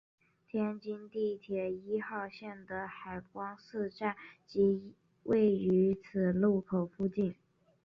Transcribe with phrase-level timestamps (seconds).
[0.47, 4.15] 天津地铁一号线的海光寺站
[4.47, 7.35] 即位于此路口附近。